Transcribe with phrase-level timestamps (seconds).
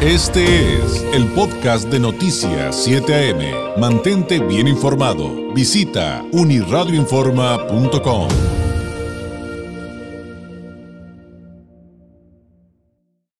[0.00, 3.80] Este es el podcast de Noticias 7 AM.
[3.80, 5.52] Mantente bien informado.
[5.52, 8.28] Visita uniradioinforma.com.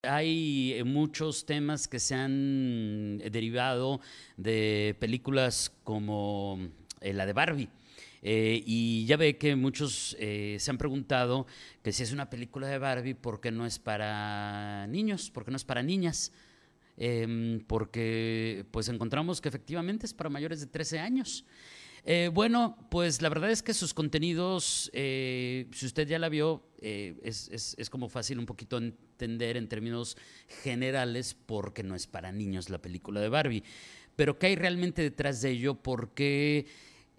[0.03, 4.01] Hay eh, muchos temas que se han derivado
[4.35, 6.59] de películas como
[6.99, 7.69] eh, la de Barbie.
[8.21, 11.47] Eh, y ya ve que muchos eh, se han preguntado
[11.81, 15.31] que si es una película de Barbie, ¿por qué no es para niños?
[15.31, 16.31] ¿Por qué no es para niñas?
[17.01, 21.45] Em, porque pues encontramos que efectivamente es para mayores de 13 años.
[22.03, 27.49] Eh, bueno, pues la verdad es que sus contenidos, si usted ya la vio, es,
[27.49, 30.17] es, es, como fácil un poquito entender en términos
[30.63, 33.63] generales por qué no es para niños la película de Barbie.
[34.15, 35.75] Pero ¿qué hay realmente detrás de ello?
[35.75, 36.65] Porque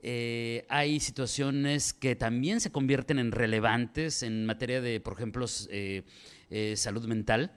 [0.03, 6.05] eh, hay situaciones que también se convierten en relevantes en materia de, por ejemplo, eh,
[6.49, 7.53] eh, salud mental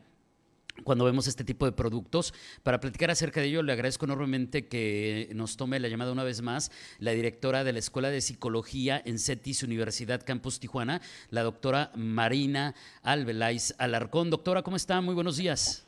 [0.84, 2.34] cuando vemos este tipo de productos.
[2.63, 6.42] Para platicar acerca de ello, le agradezco enormemente que nos tome la llamada una vez
[6.42, 11.92] más la directora de la Escuela de Psicología en CETIS Universidad Campus Tijuana, la doctora
[11.95, 14.30] Marina Albeláiz Alarcón.
[14.30, 15.02] Doctora, ¿cómo está?
[15.02, 15.86] Muy buenos días.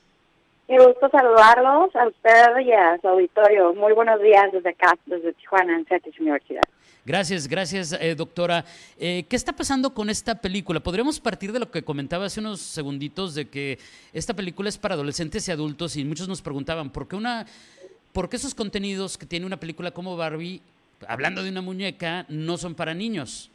[0.68, 3.74] Qué gusto saludarlos a usted y a su auditorio.
[3.76, 6.64] Muy buenos días desde acá, desde Tijuana, en CETIS Universidad.
[7.06, 8.66] Gracias, gracias, eh, doctora.
[9.00, 10.80] Eh, ¿Qué está pasando con esta película?
[10.80, 13.78] Podríamos partir de lo que comentaba hace unos segunditos de que
[14.12, 17.46] esta película es para adolescentes y adultos y muchos nos preguntaban, ¿por qué, una,
[18.12, 20.64] por qué esos contenidos que tiene una película como Barbie,
[21.08, 23.52] hablando de una muñeca, no son para niños?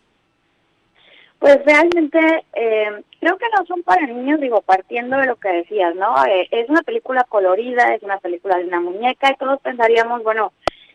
[1.41, 2.21] Pues realmente
[2.53, 6.15] eh, creo que no son para niños, digo, partiendo de lo que decías, ¿no?
[6.25, 10.53] Eh, es una película colorida, es una película de una muñeca y todos pensaríamos, bueno,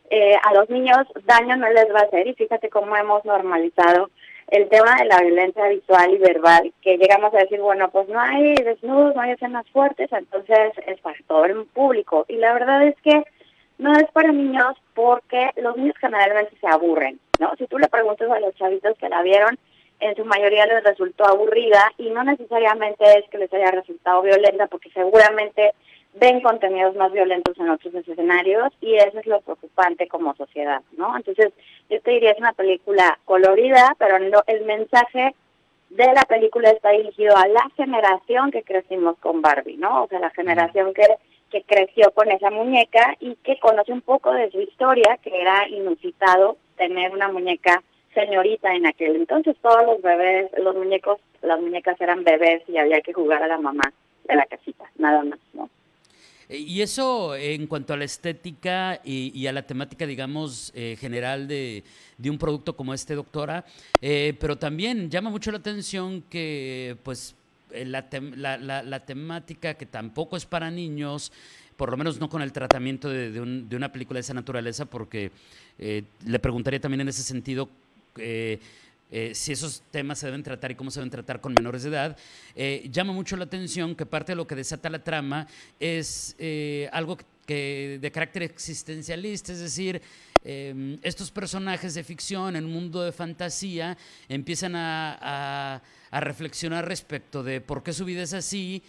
[0.09, 4.09] eh, a los niños daño no les va a hacer y fíjate cómo hemos normalizado
[4.49, 8.19] el tema de la violencia visual y verbal, que llegamos a decir, bueno, pues no
[8.19, 12.25] hay desnudos, no hay escenas fuertes, entonces es para todo el público.
[12.27, 13.23] Y la verdad es que
[13.79, 17.55] no es para niños porque los niños generalmente se aburren, ¿no?
[17.57, 19.57] Si tú le preguntas a los chavitos que la vieron,
[19.99, 24.67] en su mayoría les resultó aburrida y no necesariamente es que les haya resultado violenta
[24.67, 25.73] porque seguramente
[26.15, 31.15] ven contenidos más violentos en otros escenarios y eso es lo preocupante como sociedad, ¿no?
[31.15, 31.51] Entonces,
[31.89, 35.35] yo te diría es una película colorida, pero no, el mensaje
[35.89, 40.03] de la película está dirigido a la generación que crecimos con Barbie, ¿no?
[40.03, 41.05] O sea, la generación que,
[41.51, 45.67] que creció con esa muñeca y que conoce un poco de su historia, que era
[45.67, 47.83] inusitado tener una muñeca
[48.13, 49.55] señorita en aquel entonces.
[49.61, 53.57] Todos los bebés, los muñecos, las muñecas eran bebés y había que jugar a la
[53.57, 53.83] mamá
[54.27, 55.39] de la casita, nada más,
[56.50, 61.83] y eso en cuanto a la estética y, a la temática, digamos, eh, general de,
[62.17, 63.66] de, un producto como este, doctora,
[64.01, 67.35] eh, pero también llama mucho la atención que, pues,
[67.73, 71.31] la, la, la, temática que tampoco es para niños,
[71.75, 74.85] por lo menos no con el tratamiento de, de, de una película de esa naturaleza,
[74.85, 75.31] porque
[75.77, 77.69] le preguntaría también en ese sentido
[79.15, 81.83] eh, eh, si esos temas se deben tratar y cómo se deben tratar con menores
[81.83, 82.17] de edad,
[82.53, 85.47] eh, llama mucho la atención que parte de lo que desata la trama
[85.79, 86.35] es
[86.91, 90.01] algo que, de carácter existencialista, es decir,
[90.43, 97.61] em, estos personajes de ficción en un mundo de fantasía empiezan a reflexionar respecto de
[97.61, 98.83] por qué su vida es así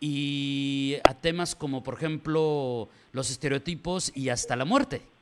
[0.00, 5.15] y a temas como, por ejemplo, los estereotipos y hasta la muerte.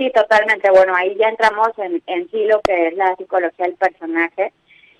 [0.00, 0.70] Sí, totalmente.
[0.70, 4.50] Bueno, ahí ya entramos en, en sí lo que es la psicología del personaje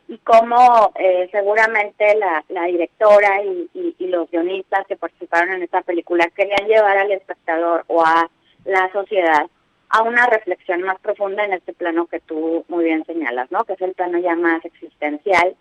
[0.09, 5.81] y cómo eh, seguramente la, la directora y, y, los guionistas que participaron en esta
[5.81, 8.29] película querían llevar al espectador o a
[8.67, 9.47] la sociedad
[9.89, 13.65] a una reflexión más profunda en este plano que tú muy bien señalas, ¿no?
[13.65, 15.57] Que es el plano ya más existencial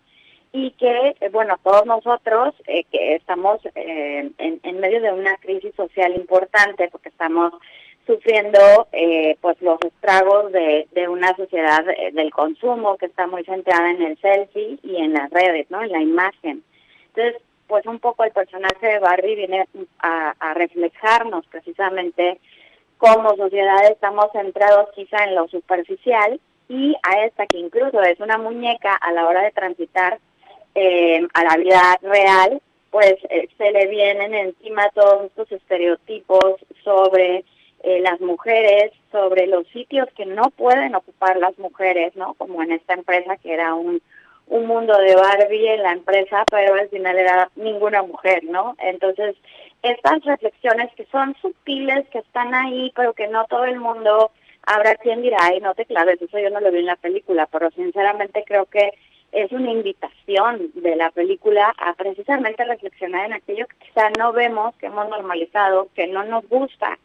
[0.52, 5.74] y que, eh, bueno, todos nosotros eh, que estamos en, en medio de una crisis
[5.76, 7.54] social importante porque estamos
[8.06, 13.44] sufriendo eh, pues los estragos de, de una sociedad eh, del consumo que está muy
[13.44, 15.82] centrada en el selfie y en las redes, ¿no?
[15.82, 16.62] En la imagen.
[17.14, 19.66] Entonces, pues un poco el personaje de Barbie viene
[20.00, 22.40] a, a reflejarnos precisamente
[22.98, 26.38] como sociedad estamos centrados quizá en lo superficial
[26.68, 30.18] y a esta que incluso es una muñeca a la hora de transitar
[30.74, 37.44] eh, a la vida real, pues eh, se le vienen encima todos estos estereotipos sobre
[37.82, 42.34] eh, las mujeres, sobre los sitios que no pueden ocupar las mujeres, ¿no?
[42.34, 44.02] Como en esta empresa que era un,
[44.46, 48.76] un mundo de Barbie en la empresa, pero al final era ninguna mujer, ¿no?
[48.80, 49.36] Entonces,
[49.82, 54.30] estas reflexiones que son sutiles, que están ahí, pero que no todo el mundo
[54.66, 57.46] habrá quien dirá, ay, no te claves, eso yo no lo vi en la película,
[57.50, 58.92] pero sinceramente creo que
[59.32, 64.74] es una invitación de la película a precisamente reflexionar en aquello que quizá no vemos,
[64.76, 66.98] que hemos normalizado, que no nos gusta,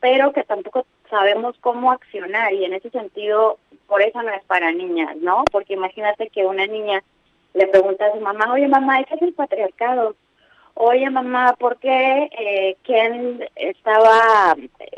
[0.00, 4.72] pero que tampoco sabemos cómo accionar y en ese sentido, por eso no es para
[4.72, 5.44] niñas, ¿no?
[5.50, 7.02] Porque imagínate que una niña
[7.54, 10.14] le pregunta a su mamá, oye mamá, ¿qué es el patriarcado?
[10.74, 14.54] Oye mamá, ¿por qué eh, quién estaba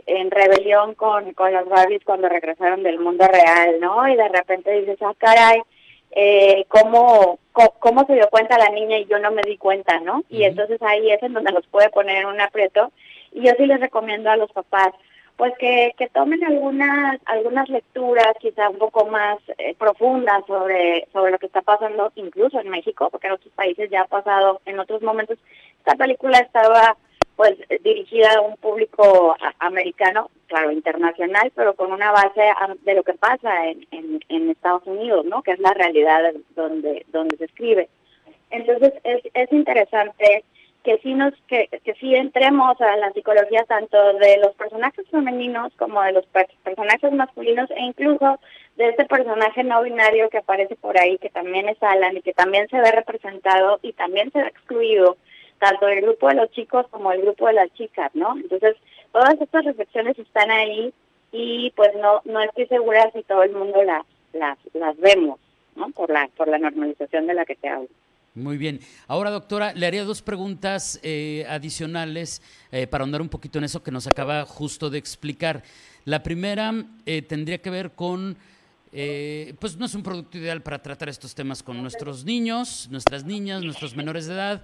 [0.06, 4.06] en rebelión con, con los Barbies cuando regresaron del mundo real, ¿no?
[4.06, 5.62] Y de repente dices, ah, caray,
[6.12, 7.38] eh, cómo,
[7.79, 10.25] cómo, se dio cuenta la niña y yo no me di cuenta, ¿no?
[10.29, 12.91] Y entonces ahí es en donde nos puede poner en un aprieto.
[13.32, 14.91] Y yo sí les recomiendo a los papás,
[15.37, 21.32] pues que, que tomen algunas algunas lecturas quizá un poco más eh, profundas sobre sobre
[21.32, 24.79] lo que está pasando incluso en México porque en otros países ya ha pasado en
[24.79, 25.38] otros momentos
[25.79, 26.94] esta película estaba
[27.41, 32.43] pues dirigida a un público americano, claro, internacional, pero con una base
[32.82, 35.43] de lo que pasa en, en, Estados Unidos, ¿no?
[35.43, 37.88] Que es la realidad donde donde se escribe.
[38.50, 40.44] Entonces es, es interesante
[40.85, 45.73] que sí nos que, que sí entremos a la psicología tanto de los personajes femeninos
[45.77, 48.41] como de los personajes masculinos e incluso
[48.77, 52.32] de este personaje no binario que aparece por ahí que también es Alan y que
[52.32, 55.17] también se ve representado y también se ve excluido
[55.59, 58.35] tanto el grupo de los chicos como el grupo de las chicas, ¿no?
[58.35, 58.77] Entonces,
[59.12, 60.93] todas estas reflexiones están ahí
[61.32, 65.38] y pues no no estoy segura si todo el mundo las las las vemos,
[65.77, 65.91] ¿no?
[65.91, 67.88] Por la por la normalización de la que te hablo.
[68.35, 68.79] Muy bien.
[69.09, 72.41] Ahora, doctora, le haría dos preguntas eh, adicionales
[72.71, 75.65] eh, para ahondar un poquito en eso que nos acaba justo de explicar.
[76.05, 76.73] La primera
[77.06, 78.38] eh, tendría que ver con,
[78.93, 83.65] pues no es un producto ideal para tratar estos temas con nuestros niños, nuestras niñas,
[83.65, 84.62] nuestros menores de edad.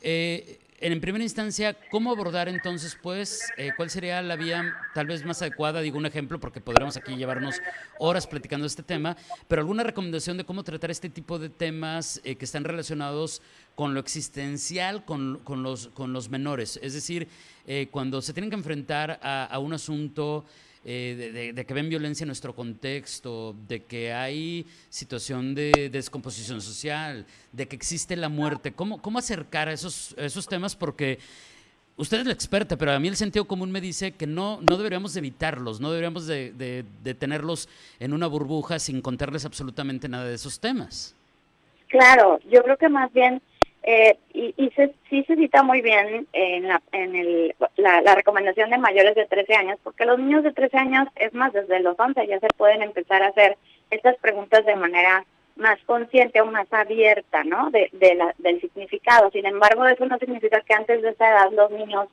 [0.00, 5.24] Eh, en primera instancia, ¿cómo abordar entonces, pues, eh, cuál sería la vía tal vez
[5.24, 5.80] más adecuada?
[5.80, 7.60] Digo un ejemplo, porque podríamos aquí llevarnos
[8.00, 9.16] horas platicando este tema,
[9.46, 13.42] pero alguna recomendación de cómo tratar este tipo de temas eh, que están relacionados
[13.76, 16.80] con lo existencial, con, con, los, con los menores.
[16.82, 17.28] Es decir,
[17.92, 20.44] cuando se tienen que enfrentar a un asunto
[20.84, 27.24] eh, de, que ven violencia en nuestro contexto, de que hay situación de, descomposición social,
[27.52, 28.72] de que existe la muerte.
[28.72, 30.74] ¿Cómo, cómo acercar a esos, esos temas?
[30.74, 31.18] Porque
[31.96, 34.76] usted es la experta, pero a mí el sentido común me dice que no, no
[34.76, 37.68] deberíamos evitarlos, no deberíamos de, de tenerlos
[38.00, 41.14] en una burbuja sin contarles absolutamente nada de esos temas.
[41.92, 43.42] Claro, yo creo que más bien
[43.84, 48.70] eh, y, y se, sí se cita muy bien en, la, en el, la, recomendación
[48.70, 51.98] de mayores de 13 años, porque los niños de 13 años, es más, desde los
[51.98, 53.56] 11 ya se pueden empezar a hacer
[53.90, 55.24] estas preguntas de manera
[55.56, 57.70] más consciente o más abierta, ¿no?
[57.70, 59.30] De, de la, del significado.
[59.32, 62.08] Sin embargo, eso no significa que antes de esa edad los niños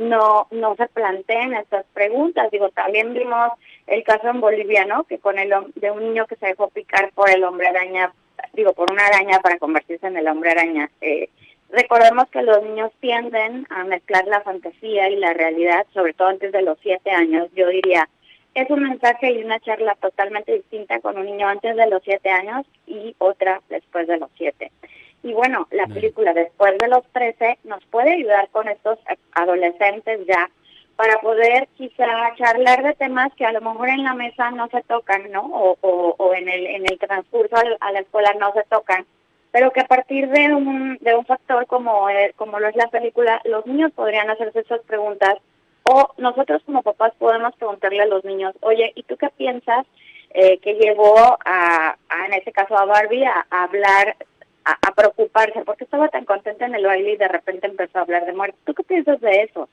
[0.00, 2.50] no no se planteen estas preguntas.
[2.50, 3.50] Digo, también vimos
[3.86, 5.04] el caso en Bolivia, ¿no?
[5.04, 8.12] Que con el de un niño que se dejó picar por el hombre araña
[8.52, 10.90] digo, por una araña para convertirse en el hombre araña.
[11.00, 11.28] Eh,
[11.70, 16.52] recordemos que los niños tienden a mezclar la fantasía y la realidad, sobre todo antes
[16.52, 17.48] de los siete años.
[17.54, 18.08] Yo diría,
[18.54, 22.30] es un mensaje y una charla totalmente distinta con un niño antes de los siete
[22.30, 24.72] años y otra después de los siete.
[25.22, 28.98] Y bueno, la película después de los trece nos puede ayudar con estos
[29.32, 30.48] adolescentes ya
[30.98, 34.82] para poder quizá charlar de temas que a lo mejor en la mesa no se
[34.82, 35.42] tocan, ¿no?
[35.42, 39.06] O, o, en, el, en el transcurso a la escuela no se tocan,
[39.52, 42.88] pero que a partir de un, de un factor como, eh, como lo es la
[42.88, 45.36] película, los niños podrían hacerse esas preguntas
[45.84, 49.86] o nosotros como papás podemos preguntarle a los niños, oye, ¿y tú qué piensas
[50.30, 51.14] eh, que llevó
[51.44, 54.16] a, en ese caso a Barbie a, hablar,
[54.64, 55.62] a, a, preocuparse?
[55.64, 58.58] porque estaba tan contenta en el baile y de repente empezó a hablar de muerte?
[58.64, 59.68] ¿Tú qué piensas de eso?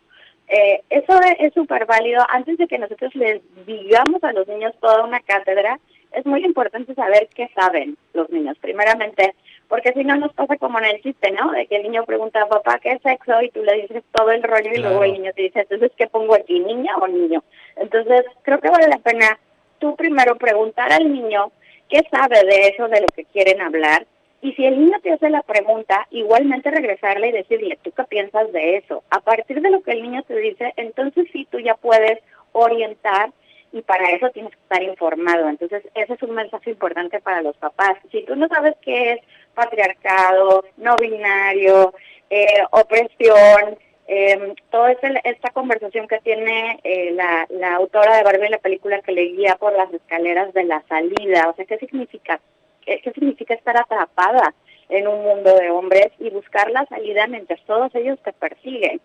[0.58, 2.24] Eh, eso es súper válido.
[2.30, 5.78] Antes de que nosotros les digamos a los niños toda una cátedra,
[6.14, 9.36] es muy importante saber qué saben los niños, primeramente,
[9.68, 11.52] porque si no nos pasa como en el chiste, ¿no?
[11.52, 13.42] De que el niño pregunta, papá, ¿qué es sexo?
[13.42, 16.08] Y tú le dices todo el rollo y luego el niño te dice, entonces, ¿qué
[16.08, 17.44] pongo aquí, niña o niño?
[17.76, 19.38] Entonces, creo que vale la pena
[19.80, 21.52] tú primero preguntar al niño
[21.90, 24.08] qué sabe de eso, de lo que quieren hablar,
[24.42, 28.52] y si el niño te hace la pregunta, igualmente regresarle y decirle, ¿tú qué piensas
[28.52, 29.04] de eso?
[29.10, 32.20] A partir de lo que el niño te dice, entonces sí, tú ya puedes
[32.52, 33.32] orientar
[33.72, 35.50] y para eso tienes que estar informado.
[35.50, 37.98] Entonces, ese es un mensaje importante para los papás.
[38.12, 39.20] Si tú no sabes qué es
[39.54, 41.94] patriarcado, no binario,
[42.30, 43.78] eh, opresión,
[44.08, 49.02] eh, toda esta conversación que tiene eh, la, la autora de Barbie en la película
[49.02, 52.40] que le guía por las escaleras de la salida, o sea, ¿qué significa
[52.86, 54.54] qué significa estar atrapada
[54.90, 59.02] en un mundo de hombres y buscar la salida mientras todos ellos te persiguen.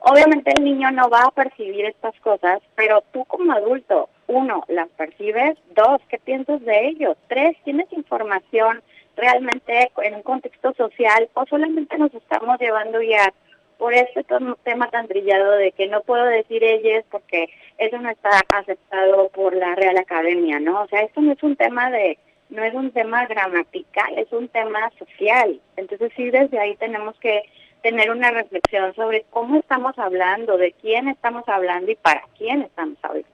[0.00, 4.88] Obviamente el niño no va a percibir estas cosas, pero tú como adulto, uno, las
[4.90, 7.16] percibes, dos, ¿qué piensas de ellos?
[7.28, 8.82] Tres, tienes información
[9.16, 13.32] realmente en un contexto social o solamente nos estamos llevando ya
[13.78, 14.24] por este
[14.62, 17.48] tema tan trillado de que no puedo decir ellas porque
[17.78, 20.82] eso no está aceptado por la Real Academia, ¿no?
[20.82, 22.18] O sea, esto no es un tema de,
[22.50, 25.60] no es un tema gramatical, es un tema social.
[25.76, 27.42] Entonces sí, desde ahí tenemos que
[27.82, 32.96] tener una reflexión sobre cómo estamos hablando, de quién estamos hablando y para quién estamos
[33.02, 33.28] hablando.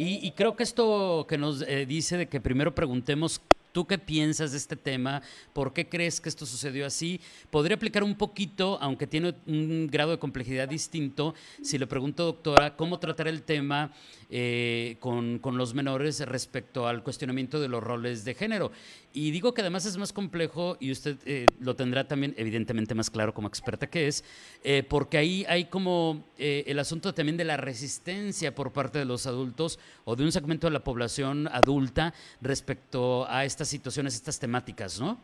[0.00, 3.42] Y, creo que esto que nos eh, dice de que primero preguntemos
[3.72, 5.22] ¿Tú qué piensas de este tema?
[5.52, 7.20] ¿Por qué crees que esto sucedió así?
[7.50, 12.76] Podría aplicar un poquito, aunque tiene un grado de complejidad distinto, si le pregunto, doctora,
[12.76, 13.92] cómo tratar el tema
[14.30, 18.72] eh, con, con, los menores respecto al cuestionamiento de los roles de género.
[19.14, 23.08] Y digo que además es más complejo y usted eh, lo tendrá también evidentemente más
[23.08, 24.24] claro como experta que es,
[24.62, 29.26] eh, porque ahí hay como el asunto también de la resistencia por parte de los
[29.26, 35.00] adultos o de un segmento de la población adulta respecto a estas situaciones, estas temáticas,
[35.00, 35.18] ¿no?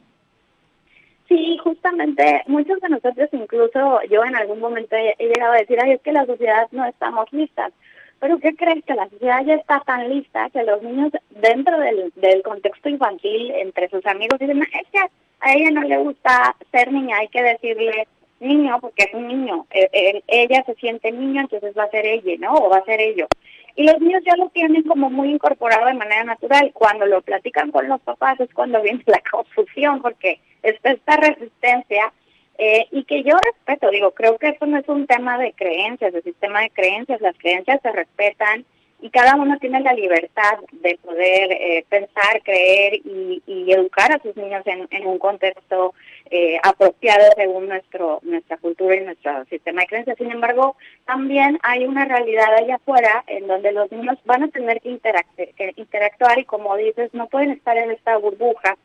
[1.28, 5.92] Sí, justamente muchos de nosotros, incluso yo en algún momento he, llegado a decir, ay,
[5.92, 7.72] es que la sociedad no estamos listas.
[8.18, 8.84] Pero ¿qué crees?
[8.84, 13.52] Que la sociedad ya está tan lista que los niños dentro del, del contexto infantil,
[13.52, 14.98] entre sus amigos, dicen, es que
[15.40, 18.08] a ella no le gusta ser niña, hay que decirle
[18.40, 19.66] niño porque es un niño.
[19.70, 22.54] E, ella se siente niño, entonces va a ser ella, ¿no?
[22.54, 23.28] O va a ser ello.
[23.76, 26.70] Y los niños ya lo tienen como muy incorporado de manera natural.
[26.72, 32.12] Cuando lo platican con los papás es cuando viene la confusión, porque está esta resistencia
[32.58, 36.12] eh, y que yo respeto, digo, creo que esto no es un tema de creencias,
[36.12, 38.64] de sistema de creencias, las creencias se respetan
[39.04, 44.34] y cada uno tiene la libertad de poder eh, pensar, creer y, educar a sus
[44.34, 45.92] niños en, un contexto
[46.30, 50.16] eh, apropiado según nuestro nuestra cultura y nuestro sistema de creencias.
[50.16, 54.80] Sin embargo, también hay una realidad allá afuera en donde los niños van a tener
[54.80, 54.98] que
[55.76, 58.78] interactuar y como dices, no pueden estar en esta burbuja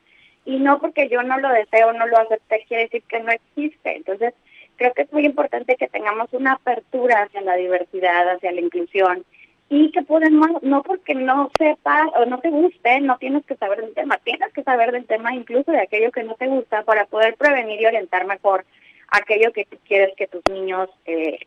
[0.43, 3.95] y no porque yo no lo deseo, no lo acepte, quiere decir que no existe.
[3.95, 4.33] Entonces,
[4.75, 9.23] creo que es muy importante que tengamos una apertura hacia la diversidad, hacia la inclusión
[9.69, 13.81] y que podemos, no porque no sepas o no te guste, no tienes que saber
[13.81, 17.05] del tema, tienes que saber del tema incluso de aquello que no te gusta para
[17.05, 18.65] poder prevenir y orientar mejor
[19.11, 21.39] aquello que tú quieres que tus niños eh,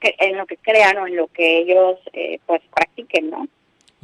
[0.00, 3.48] en lo que crean o en lo que ellos eh, pues practiquen, ¿no?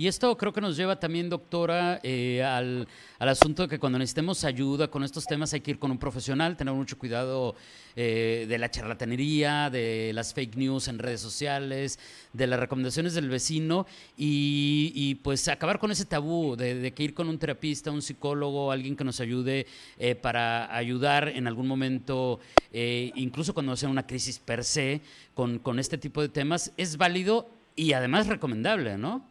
[0.00, 2.88] Y esto creo que nos lleva también, doctora, eh, al,
[3.18, 6.56] asunto de que cuando necesitemos ayuda con estos temas hay que ir con un profesional,
[6.56, 7.54] tener mucho cuidado
[7.96, 11.98] eh, de la charlatanería, de las fake news en redes sociales,
[12.32, 17.28] de las recomendaciones del vecino y, pues acabar con ese tabú de, que ir con
[17.28, 19.66] un terapista, un psicólogo, alguien que nos ayude
[19.98, 22.40] eh, para ayudar en algún momento,
[22.72, 25.02] incluso cuando sea una crisis per se,
[25.34, 29.28] con, con este tipo de temas, es válido y además recomendable, ¿no?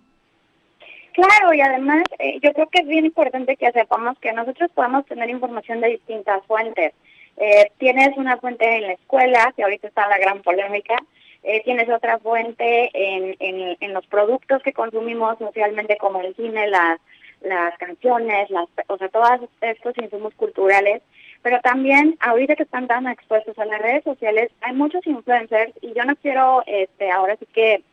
[1.19, 5.05] Claro, y además eh, yo creo que es bien importante que sepamos que nosotros podemos
[5.05, 6.93] tener información de distintas fuentes.
[7.35, 10.95] Eh, tienes una fuente en la escuela, que ahorita está la gran polémica,
[11.43, 13.35] eh, tienes otra fuente en,
[13.81, 16.99] en, los productos que consumimos socialmente como el cine, las,
[17.41, 21.01] las canciones, las, o sea, todos estos insumos culturales,
[21.41, 25.93] pero también ahorita que están tan expuestos a las redes sociales, hay muchos influencers y
[25.93, 27.83] yo no quiero este ahora sí que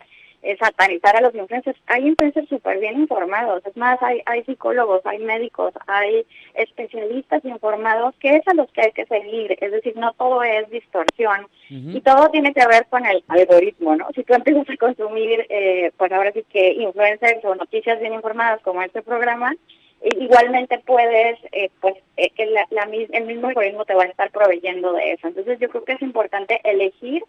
[0.59, 1.79] satanizar a los influencers.
[1.87, 6.25] Hay influencers súper bien informados, es más, hay, hay psicólogos, hay médicos, hay
[6.55, 10.69] especialistas informados que es a los que hay que seguir, es decir, no todo es
[10.71, 14.09] distorsión y todo tiene que ver con el algoritmo, ¿no?
[14.15, 18.63] Si tú empiezas a consumir, eh, pues ahora sí que influencers o noticias bien informadas
[18.63, 19.53] como este programa,
[20.03, 24.93] igualmente puedes, eh, pues, eh, que la, el mismo algoritmo te va a estar proveyendo
[24.93, 25.29] de eso.
[25.29, 27.23] Entonces yo creo que es importante elegir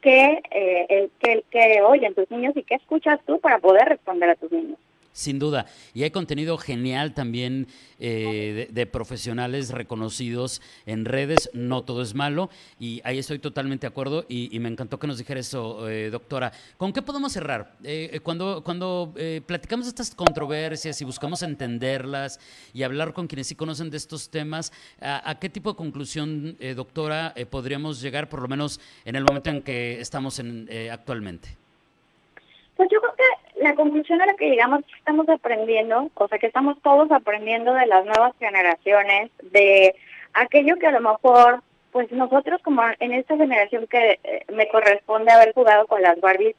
[0.00, 4.36] que, eh, que, que oyen tus niños y qué escuchas tú para poder responder a
[4.36, 4.78] tus niños.
[5.12, 5.66] Sin duda.
[5.92, 7.66] Y hay contenido genial también
[7.98, 11.50] eh, de, profesionales reconocidos en redes.
[11.52, 12.48] No todo es malo.
[12.78, 14.24] Y ahí estoy totalmente de acuerdo.
[14.28, 16.52] Y, me encantó que nos dijera eso, eh, doctora.
[16.76, 17.72] ¿Con qué podemos cerrar?
[17.82, 19.12] Eh, cuando cuando
[19.46, 22.38] platicamos estas controversias y buscamos entenderlas
[22.72, 27.34] y hablar con quienes sí conocen de estos temas, ¿a, qué tipo de conclusión, doctora,
[27.48, 31.56] podríamos llegar, por lo menos en el momento en que estamos en, actualmente?
[32.76, 36.28] Pues yo creo que la conclusión a la que llegamos es que estamos aprendiendo, o
[36.28, 39.94] sea, que estamos todos aprendiendo de las nuevas generaciones, de
[40.32, 41.62] aquello que a lo mejor,
[41.92, 46.56] pues nosotros como en esta generación que eh, me corresponde haber jugado con las Barbies,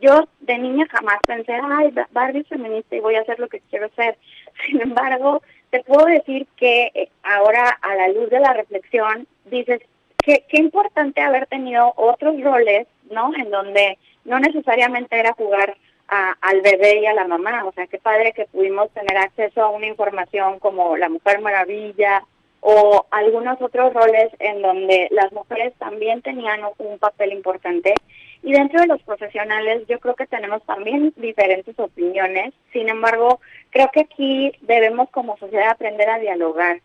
[0.00, 3.60] yo de niña jamás pensé, ay, Barbie es feminista y voy a hacer lo que
[3.70, 4.16] quiero hacer.
[4.66, 9.80] Sin embargo, te puedo decir que eh, ahora a la luz de la reflexión, dices,
[10.18, 13.32] que qué importante haber tenido otros roles, ¿no?
[13.36, 15.76] En donde no necesariamente era jugar
[16.08, 17.64] al bebé y a la mamá.
[17.64, 22.24] O sea, qué padre que pudimos tener acceso a una información como la Mujer Maravilla
[22.60, 27.94] o algunos otros roles en donde las mujeres también tenían un papel importante.
[28.42, 33.90] Y dentro de los profesionales yo creo que tenemos también diferentes opiniones, sin embargo, creo
[33.92, 36.80] que aquí debemos como sociedad aprender a dialogar.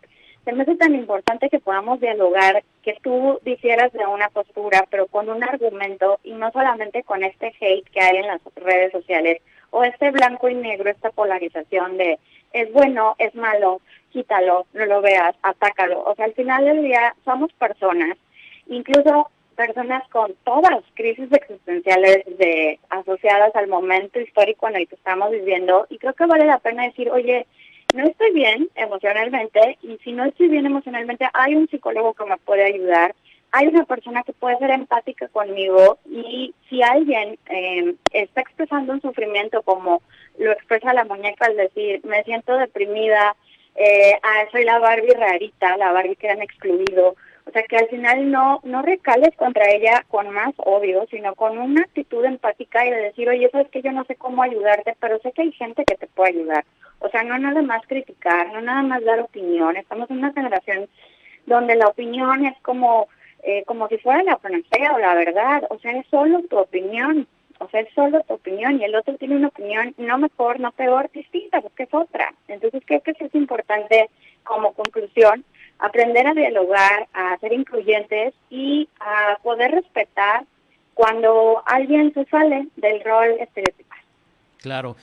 [0.50, 5.06] Se me hace tan importante que podamos dialogar, que tú difieras de una postura, pero
[5.06, 9.44] con un argumento y no solamente con este hate que hay en las redes sociales
[9.70, 12.18] o este blanco y negro, esta polarización de
[12.51, 13.79] es bueno, es malo,
[14.12, 16.03] quítalo, no lo veas, atácalo.
[16.03, 18.18] O sea, al final del día somos personas,
[18.65, 25.29] incluso personas con todas crisis existenciales de asociadas al momento histórico en el que estamos
[25.29, 27.46] viviendo y creo que vale la pena decir, oye,
[27.93, 32.38] no estoy bien emocionalmente y si no estoy bien emocionalmente hay un psicólogo que me
[32.38, 33.15] puede ayudar,
[33.51, 39.01] hay una persona que puede ser empática conmigo y si alguien eh, está expresando un
[39.01, 40.01] sufrimiento como
[40.38, 43.36] lo expresa la muñeca al decir, me siento deprimida,
[43.75, 47.15] eh, ah, soy la Barbie rarita, la Barbie que han excluido.
[47.50, 51.58] O sea, que al final no, no recales contra ella con más odio, sino con
[51.58, 54.96] una actitud empática y de decir, oye, eso es que yo no sé cómo ayudarte,
[55.00, 56.63] pero sé que hay gente que te puede ayudar.
[57.00, 59.77] O sea, no nada más criticar, no nada más dar opinión.
[59.77, 60.88] Estamos en una generación
[61.48, 63.08] donde la opinión es como,
[63.41, 65.63] eh, como si fuera la panacea o la verdad.
[65.72, 67.27] O sea, es solo tu opinión.
[67.58, 70.72] O sea, es solo tu opinión y el otro tiene una opinión no mejor, no
[70.72, 72.32] peor, distinta, porque es otra.
[72.48, 74.08] Entonces creo que eso es importante
[74.44, 75.44] como conclusión,
[75.79, 80.45] aprender a dialogar, a ser incluyentes y a poder respetar
[80.93, 84.00] cuando alguien se sale del rol estereotipal.
[84.57, 84.95] Claro.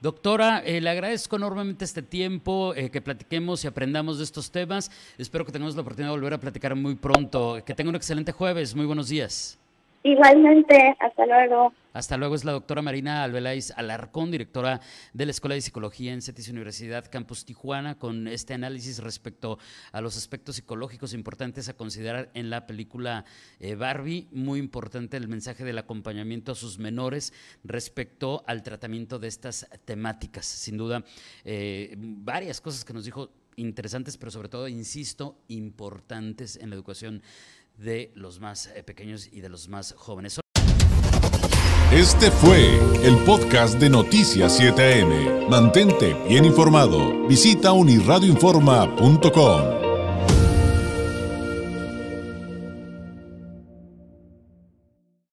[0.00, 4.90] Doctora, eh, le agradezco enormemente este tiempo, eh, que platiquemos y aprendamos de estos temas.
[5.18, 7.62] Espero que tengamos la oportunidad de volver a platicar muy pronto.
[7.66, 8.74] Que tenga un excelente jueves.
[8.74, 9.59] Muy buenos días.
[10.02, 11.74] Igualmente, hasta luego.
[11.92, 14.80] Hasta luego es la doctora Marina Albeláis Alarcón, directora
[15.12, 19.58] de la Escuela de Psicología en CETIS Universidad Campus Tijuana, con este análisis respecto
[19.92, 23.26] a los aspectos psicológicos importantes a considerar en la película
[23.58, 24.28] eh, Barbie.
[24.32, 30.46] Muy importante el mensaje del acompañamiento a sus menores respecto al tratamiento de estas temáticas.
[30.46, 31.04] Sin duda,
[31.44, 37.22] eh, varias cosas que nos dijo interesantes, pero sobre todo, insisto, importantes en la educación
[37.76, 40.40] de los más eh, pequeños y de los más jóvenes.
[41.92, 45.48] Este fue el podcast de Noticias 7am.
[45.48, 47.26] Mantente bien informado.
[47.26, 49.79] Visita unirradioinforma.com.